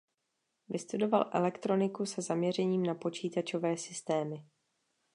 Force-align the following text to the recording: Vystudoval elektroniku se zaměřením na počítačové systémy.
Vystudoval 0.69 1.29
elektroniku 1.33 2.05
se 2.05 2.21
zaměřením 2.21 2.83
na 2.83 2.95
počítačové 2.95 3.77
systémy. 3.77 4.45